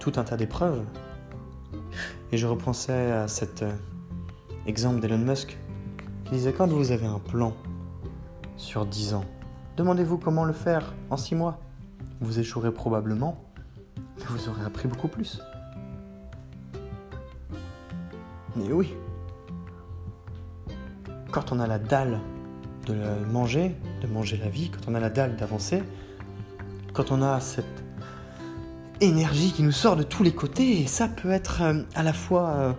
tout 0.00 0.12
un 0.16 0.24
tas 0.24 0.36
d'épreuves. 0.36 0.84
Et 2.32 2.36
je 2.36 2.48
repensais 2.48 3.12
à 3.12 3.28
cet 3.28 3.62
euh, 3.62 3.72
exemple 4.66 4.98
d'Elon 4.98 5.18
Musk 5.18 5.56
qui 6.24 6.32
disait 6.32 6.52
quand 6.52 6.68
vous 6.68 6.92
avez 6.92 7.06
un 7.06 7.18
plan 7.18 7.54
sur 8.56 8.86
10 8.86 9.14
ans, 9.14 9.24
demandez-vous 9.76 10.18
comment 10.18 10.44
le 10.44 10.52
faire 10.52 10.94
en 11.10 11.16
6 11.16 11.34
mois. 11.34 11.58
Vous 12.20 12.38
échouerez 12.38 12.72
probablement, 12.72 13.44
mais 14.18 14.24
vous 14.28 14.48
aurez 14.48 14.64
appris 14.64 14.88
beaucoup 14.88 15.08
plus. 15.08 15.40
Mais 18.56 18.72
oui, 18.72 18.94
quand 21.30 21.50
on 21.50 21.58
a 21.58 21.66
la 21.66 21.78
dalle 21.78 22.20
de 22.86 22.94
manger, 23.30 23.74
de 24.02 24.06
manger 24.06 24.36
la 24.36 24.48
vie, 24.48 24.70
quand 24.70 24.90
on 24.90 24.94
a 24.94 25.00
la 25.00 25.10
dalle 25.10 25.36
d'avancer, 25.36 25.82
quand 26.92 27.10
on 27.10 27.22
a 27.22 27.40
cette 27.40 27.84
énergie 29.00 29.52
qui 29.52 29.62
nous 29.62 29.72
sort 29.72 29.96
de 29.96 30.04
tous 30.04 30.22
les 30.22 30.32
côtés, 30.32 30.86
ça 30.86 31.08
peut 31.08 31.30
être 31.30 31.62
euh, 31.62 31.82
à 31.94 32.02
la 32.02 32.12
fois 32.12 32.48
euh, 32.50 32.72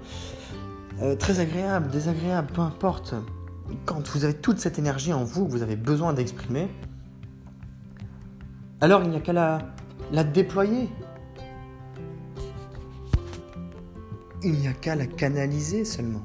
euh, 1.01 1.15
très 1.15 1.39
agréable, 1.41 1.89
désagréable, 1.91 2.47
peu 2.53 2.61
importe. 2.61 3.13
Quand 3.85 4.07
vous 4.09 4.23
avez 4.23 4.33
toute 4.33 4.59
cette 4.59 4.79
énergie 4.79 5.13
en 5.13 5.23
vous 5.23 5.45
que 5.45 5.51
vous 5.51 5.61
avez 5.61 5.75
besoin 5.75 6.13
d'exprimer, 6.13 6.69
alors 8.81 9.03
il 9.03 9.09
n'y 9.09 9.17
a 9.17 9.21
qu'à 9.21 9.33
la, 9.33 9.59
la 10.11 10.23
déployer. 10.23 10.89
Il 14.43 14.53
n'y 14.53 14.67
a 14.67 14.73
qu'à 14.73 14.95
la 14.95 15.07
canaliser 15.07 15.85
seulement. 15.85 16.23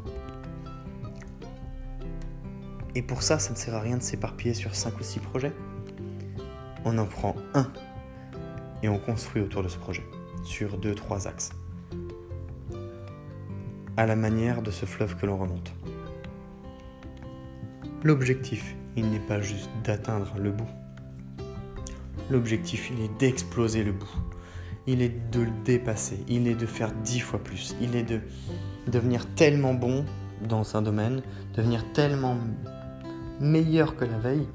Et 2.95 3.03
pour 3.03 3.23
ça, 3.23 3.39
ça 3.39 3.53
ne 3.53 3.57
sert 3.57 3.75
à 3.75 3.81
rien 3.81 3.97
de 3.97 4.03
s'éparpiller 4.03 4.53
sur 4.53 4.75
5 4.75 4.99
ou 4.99 5.03
6 5.03 5.21
projets. 5.21 5.53
On 6.85 6.99
en 6.99 7.07
prend 7.07 7.37
un 7.55 7.71
et 8.83 8.89
on 8.89 8.99
construit 8.99 9.43
autour 9.43 9.63
de 9.63 9.69
ce 9.69 9.79
projet, 9.79 10.03
sur 10.45 10.79
2-3 10.79 11.29
axes. 11.29 11.51
À 13.97 14.07
la 14.07 14.17
manière 14.17 14.63
de 14.63 14.71
ce 14.71 14.87
fleuve 14.87 15.17
que 15.17 15.27
l'on 15.27 15.37
remonte. 15.37 15.73
L'objectif, 18.03 18.75
il 18.97 19.11
n'est 19.11 19.21
pas 19.21 19.43
juste 19.43 19.69
d'atteindre 19.85 20.33
le 20.39 20.53
bout. 20.53 20.69
L'objectif, 22.31 22.91
il 22.91 23.05
est 23.05 23.19
d'exploser 23.19 23.85
le 23.85 23.93
bout. 23.93 24.17
Il 24.87 25.03
est 25.03 25.31
de 25.31 25.41
le 25.41 25.53
dépasser. 25.65 26.25
Il 26.27 26.49
est 26.49 26.55
de 26.55 26.65
faire 26.65 26.93
dix 27.05 27.21
fois 27.21 27.39
plus. 27.39 27.77
Il 27.81 27.95
est 27.97 28.03
de 28.03 28.21
devenir 28.91 29.27
tellement 29.35 29.75
bon 29.75 30.07
dans 30.49 30.77
un 30.77 30.83
domaine, 30.83 31.21
devenir 31.55 31.85
tellement 31.93 32.39
meilleur 33.39 33.97
que 33.97 34.07
la 34.07 34.19
veille, 34.19 34.49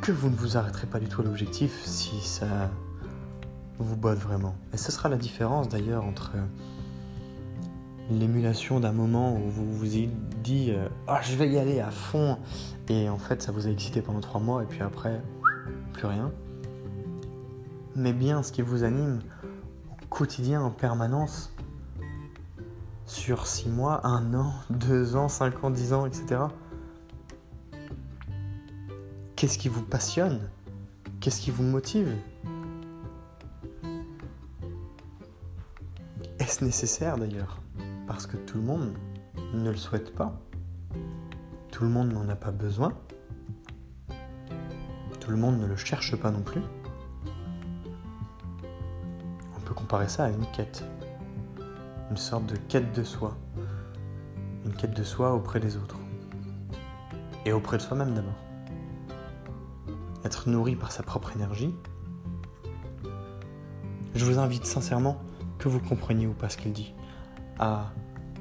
que 0.00 0.10
vous 0.10 0.30
ne 0.30 0.36
vous 0.36 0.56
arrêterez 0.56 0.86
pas 0.86 1.00
du 1.00 1.06
tout 1.06 1.20
à 1.20 1.24
l'objectif 1.24 1.82
si 1.84 2.20
ça 2.20 2.70
vous 3.78 3.96
botte 3.96 4.18
vraiment. 4.18 4.56
Et 4.72 4.78
ce 4.78 4.90
sera 4.90 5.10
la 5.10 5.16
différence 5.16 5.68
d'ailleurs 5.68 6.04
entre 6.04 6.32
l'émulation 8.18 8.80
d'un 8.80 8.92
moment 8.92 9.36
où 9.36 9.48
vous 9.48 9.72
vous 9.72 9.96
êtes 9.96 10.10
dit 10.42 10.72
ah 11.06 11.20
je 11.22 11.36
vais 11.36 11.48
y 11.48 11.58
aller 11.58 11.80
à 11.80 11.90
fond 11.90 12.38
et 12.88 13.08
en 13.08 13.18
fait 13.18 13.42
ça 13.42 13.52
vous 13.52 13.66
a 13.66 13.70
excité 13.70 14.02
pendant 14.02 14.20
trois 14.20 14.40
mois 14.40 14.62
et 14.62 14.66
puis 14.66 14.82
après 14.82 15.22
plus 15.92 16.06
rien. 16.06 16.30
Mais 17.94 18.12
bien 18.12 18.42
ce 18.42 18.52
qui 18.52 18.62
vous 18.62 18.84
anime 18.84 19.20
au 19.90 20.06
quotidien 20.06 20.62
en 20.62 20.70
permanence 20.70 21.52
sur 23.12 23.46
6 23.46 23.68
mois, 23.68 24.06
1 24.06 24.34
an, 24.34 24.52
2 24.70 25.16
ans, 25.16 25.28
5 25.28 25.64
ans, 25.64 25.70
10 25.70 25.92
ans, 25.92 26.06
etc. 26.06 26.40
Qu'est-ce 29.36 29.58
qui 29.58 29.68
vous 29.68 29.82
passionne? 29.82 30.48
Qu'est-ce 31.20 31.40
qui 31.40 31.50
vous 31.50 31.62
motive? 31.62 32.16
Est-ce 36.38 36.64
nécessaire 36.64 37.18
d'ailleurs? 37.18 37.60
Parce 38.06 38.26
que 38.26 38.36
tout 38.36 38.58
le 38.58 38.64
monde 38.64 38.92
ne 39.54 39.70
le 39.70 39.76
souhaite 39.76 40.14
pas. 40.14 40.40
Tout 41.70 41.84
le 41.84 41.90
monde 41.90 42.12
n'en 42.12 42.28
a 42.28 42.36
pas 42.36 42.50
besoin. 42.50 42.92
Tout 45.20 45.30
le 45.30 45.36
monde 45.36 45.58
ne 45.60 45.66
le 45.66 45.76
cherche 45.76 46.16
pas 46.16 46.30
non 46.30 46.42
plus. 46.42 46.62
On 49.56 49.60
peut 49.60 49.74
comparer 49.74 50.08
ça 50.08 50.24
à 50.24 50.30
une 50.30 50.46
quête 50.52 50.84
une 52.12 52.18
sorte 52.18 52.44
de 52.44 52.56
quête 52.56 52.94
de 52.94 53.02
soi. 53.02 53.38
Une 54.66 54.74
quête 54.74 54.92
de 54.94 55.02
soi 55.02 55.32
auprès 55.32 55.60
des 55.60 55.78
autres. 55.78 55.96
Et 57.46 57.54
auprès 57.54 57.78
de 57.78 57.82
soi-même 57.82 58.12
d'abord. 58.12 58.36
Être 60.22 60.50
nourri 60.50 60.76
par 60.76 60.92
sa 60.92 61.02
propre 61.02 61.34
énergie. 61.34 61.74
Je 64.14 64.26
vous 64.26 64.38
invite 64.38 64.66
sincèrement, 64.66 65.22
que 65.58 65.70
vous 65.70 65.80
compreniez 65.80 66.26
ou 66.26 66.34
pas 66.34 66.50
ce 66.50 66.58
qu'il 66.58 66.74
dit, 66.74 66.92
à 67.62 67.92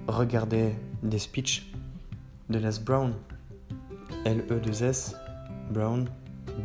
regarder 0.07 0.73
des 1.03 1.19
speeches 1.19 1.71
de 2.49 2.57
Les 2.57 2.79
Brown, 2.83 3.13
L-E-2-S, 4.25 5.15
Brown, 5.69 6.09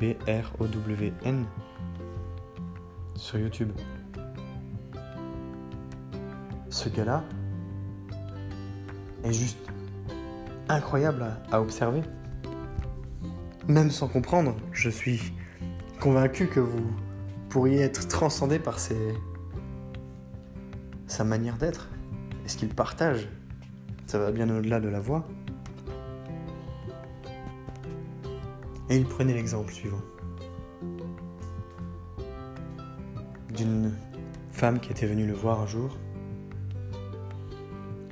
B-R-O-W-N, 0.01 1.45
sur 3.14 3.38
YouTube. 3.38 3.73
Ce 6.71 6.88
gars-là 6.88 7.25
est 9.23 9.35
juste 9.35 9.59
incroyable 10.71 11.27
à, 11.53 11.61
observer. 11.61 12.01
Même 13.69 13.90
sans 13.90 14.09
comprendre, 14.09 14.57
je 14.73 14.88
suis 14.88 15.35
convaincu 16.01 16.47
que 16.47 16.61
vous 16.61 16.90
pourriez 17.51 17.83
être 17.83 18.09
transcendé 18.09 18.59
par 18.59 18.79
ses... 18.79 19.14
sa 21.07 21.23
manière 21.23 21.59
d'être 21.59 21.90
et 22.46 22.48
ce 22.48 22.56
qu'il 22.56 22.68
partage. 22.68 23.28
Ça 24.06 24.20
va 24.20 24.30
bien 24.30 24.48
au-delà 24.48 24.78
de 24.78 24.88
la 24.88 25.00
voix. 25.00 25.26
Et 28.88 28.96
il 28.96 29.04
prenait 29.04 29.35
l'exemple 29.35 29.72
suivant. 29.72 30.00
D'une 33.52 33.92
femme 34.52 34.78
qui 34.78 34.92
était 34.92 35.06
venue 35.06 35.26
le 35.26 35.32
voir 35.32 35.61
un 35.61 35.66
jour 35.66 35.98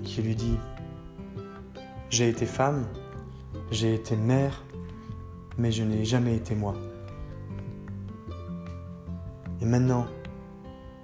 qui 0.03 0.21
lui 0.21 0.35
dit 0.35 0.59
J'ai 2.11 2.29
été 2.29 2.45
femme, 2.45 2.87
j'ai 3.71 3.95
été 3.95 4.17
mère, 4.17 4.65
mais 5.59 5.71
je 5.71 5.85
n'ai 5.85 6.05
jamais 6.05 6.35
été 6.35 6.57
moi. 6.57 6.75
Et 9.61 9.65
maintenant, 9.65 10.07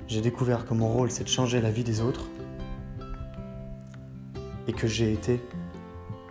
j'ai 0.08 0.20
découvert 0.20 0.66
que 0.66 0.74
mon 0.74 0.88
rôle 0.88 1.12
c'est 1.12 1.24
de 1.24 1.28
changer 1.28 1.60
la 1.60 1.70
vie 1.70 1.84
des 1.84 2.00
autres 2.00 2.26
et 4.70 4.72
que 4.72 4.86
j'ai 4.86 5.12
été 5.12 5.40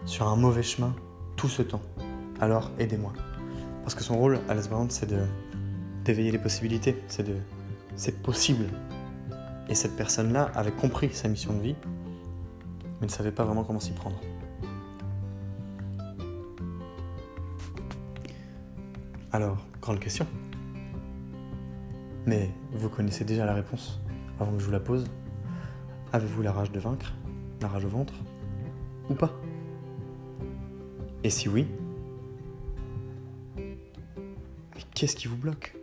sur 0.06 0.30
un 0.30 0.38
mauvais 0.38 0.64
chemin 0.64 0.96
tout 1.36 1.50
ce 1.50 1.62
temps. 1.62 1.82
Alors 2.40 2.72
aidez-moi. 2.80 3.12
Parce 3.84 3.96
que 3.96 4.02
son 4.02 4.18
rôle, 4.18 4.40
Alice 4.48 4.70
Brown, 4.70 4.90
c'est 4.90 5.14
d'éveiller 6.06 6.32
les 6.32 6.40
possibilités, 6.40 6.96
c'est 7.98 8.22
possible. 8.22 8.68
Et 9.68 9.76
cette 9.76 9.98
personne-là 9.98 10.52
avait 10.56 10.72
compris 10.72 11.10
sa 11.12 11.28
mission 11.28 11.54
de 11.54 11.60
vie 11.60 11.76
mais 13.02 13.08
ne 13.08 13.12
savait 13.12 13.34
pas 13.34 13.44
vraiment 13.44 13.66
comment 13.66 13.82
s'y 13.82 13.92
prendre. 13.92 14.20
Alors, 19.34 19.58
grande 19.82 20.00
question. 20.00 20.26
Mais 22.26 22.52
vous 22.72 22.88
connaissez 22.88 23.26
déjà 23.26 23.46
la 23.46 23.54
réponse 23.54 24.00
avant 24.40 24.54
que 24.54 24.60
je 24.60 24.66
vous 24.66 24.72
la 24.72 24.80
pose. 24.80 25.06
Avez-vous 26.14 26.42
la 26.42 26.54
rage 26.54 26.72
de 26.72 26.80
vaincre? 26.80 27.14
La 27.62 27.68
rage 27.68 27.84
au 27.84 27.90
ventre? 27.90 28.14
Ou 29.10 29.16
pas. 29.16 29.32
Et 31.24 31.30
si 31.30 31.50
oui, 31.50 31.68
mais 33.58 34.84
qu'est-ce 34.94 35.16
qui 35.16 35.28
vous 35.28 35.36
bloque? 35.36 35.76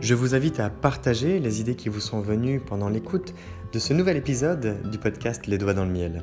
Je 0.00 0.14
vous 0.14 0.34
invite 0.34 0.60
à 0.60 0.68
partager 0.68 1.38
les 1.38 1.60
idées 1.60 1.76
qui 1.76 1.88
vous 1.88 2.00
sont 2.00 2.20
venues 2.20 2.60
pendant 2.60 2.88
l'écoute 2.88 3.34
de 3.72 3.78
ce 3.78 3.94
nouvel 3.94 4.16
épisode 4.16 4.90
du 4.90 4.98
podcast 4.98 5.46
Les 5.46 5.58
Doigts 5.58 5.74
dans 5.74 5.84
le 5.84 5.92
Miel. 5.92 6.22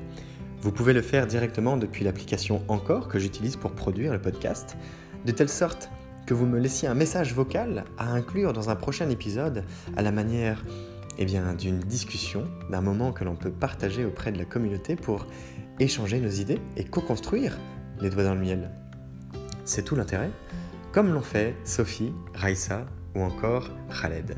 Vous 0.61 0.71
pouvez 0.71 0.93
le 0.93 1.01
faire 1.01 1.25
directement 1.25 1.77
depuis 1.77 2.03
l'application 2.03 2.61
Encore 2.67 3.07
que 3.07 3.19
j'utilise 3.19 3.55
pour 3.55 3.71
produire 3.71 4.11
le 4.11 4.21
podcast, 4.21 4.77
de 5.25 5.31
telle 5.31 5.49
sorte 5.49 5.89
que 6.29 6.35
vous 6.35 6.45
me 6.45 6.59
laissiez 6.59 6.87
un 6.87 6.93
message 6.93 7.33
vocal 7.33 7.85
à 7.97 8.11
inclure 8.11 8.53
dans 8.53 8.69
un 8.69 8.75
prochain 8.75 9.09
épisode 9.09 9.63
à 9.97 10.03
la 10.03 10.11
manière 10.11 10.63
eh 11.17 11.25
d'une 11.25 11.79
discussion, 11.79 12.45
d'un 12.69 12.81
moment 12.81 13.11
que 13.11 13.23
l'on 13.23 13.35
peut 13.35 13.49
partager 13.49 14.05
auprès 14.05 14.31
de 14.31 14.37
la 14.37 14.45
communauté 14.45 14.95
pour 14.95 15.25
échanger 15.79 16.19
nos 16.19 16.29
idées 16.29 16.59
et 16.77 16.83
co-construire 16.83 17.57
les 17.99 18.11
doigts 18.11 18.25
dans 18.25 18.35
le 18.35 18.41
miel. 18.41 18.69
C'est 19.65 19.81
tout 19.81 19.95
l'intérêt, 19.95 20.29
comme 20.91 21.11
l'ont 21.11 21.23
fait 21.23 21.55
Sophie, 21.63 22.13
Raissa 22.35 22.85
ou 23.15 23.21
encore 23.21 23.71
Khaled. 23.99 24.37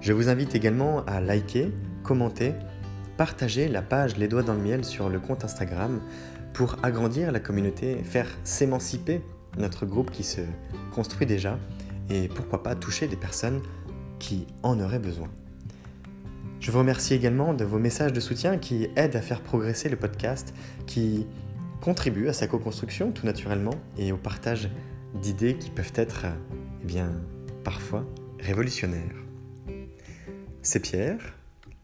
Je 0.00 0.12
vous 0.12 0.28
invite 0.28 0.54
également 0.54 1.04
à 1.06 1.20
liker, 1.20 1.72
commenter, 2.04 2.54
partager 3.16 3.66
la 3.66 3.82
page 3.82 4.16
Les 4.16 4.28
Doigts 4.28 4.44
dans 4.44 4.54
le 4.54 4.62
Miel 4.62 4.84
sur 4.84 5.08
le 5.08 5.18
compte 5.18 5.44
Instagram 5.44 6.00
pour 6.52 6.76
agrandir 6.84 7.32
la 7.32 7.40
communauté, 7.40 7.96
faire 8.04 8.28
s'émanciper 8.44 9.22
notre 9.58 9.86
groupe 9.86 10.10
qui 10.10 10.24
se 10.24 10.40
construit 10.94 11.26
déjà 11.26 11.58
et 12.08 12.28
pourquoi 12.28 12.62
pas 12.62 12.74
toucher 12.74 13.06
des 13.06 13.16
personnes 13.16 13.60
qui 14.18 14.46
en 14.62 14.80
auraient 14.80 14.98
besoin. 14.98 15.28
Je 16.60 16.70
vous 16.70 16.78
remercie 16.78 17.14
également 17.14 17.54
de 17.54 17.64
vos 17.64 17.78
messages 17.78 18.12
de 18.12 18.20
soutien 18.20 18.58
qui 18.58 18.88
aident 18.96 19.16
à 19.16 19.22
faire 19.22 19.40
progresser 19.40 19.88
le 19.88 19.96
podcast, 19.96 20.52
qui 20.86 21.26
contribuent 21.80 22.28
à 22.28 22.34
sa 22.34 22.46
co-construction 22.46 23.12
tout 23.12 23.24
naturellement 23.24 23.74
et 23.96 24.12
au 24.12 24.18
partage 24.18 24.68
d'idées 25.14 25.56
qui 25.56 25.70
peuvent 25.70 25.92
être, 25.94 26.26
eh 26.82 26.86
bien, 26.86 27.10
parfois 27.64 28.04
révolutionnaires. 28.38 29.16
C'est 30.62 30.80
Pierre, 30.80 31.34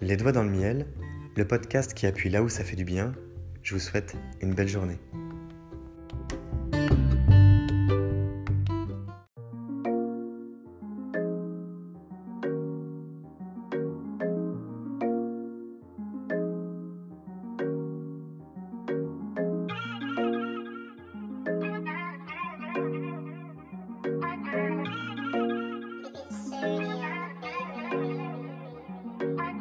Les 0.02 0.16
Doigts 0.18 0.32
dans 0.32 0.44
le 0.44 0.50
Miel, 0.50 0.86
le 1.36 1.46
podcast 1.46 1.94
qui 1.94 2.06
appuie 2.06 2.28
là 2.28 2.42
où 2.42 2.50
ça 2.50 2.62
fait 2.62 2.76
du 2.76 2.84
bien. 2.84 3.14
Je 3.62 3.74
vous 3.74 3.80
souhaite 3.80 4.14
une 4.42 4.52
belle 4.52 4.68
journée. 4.68 4.98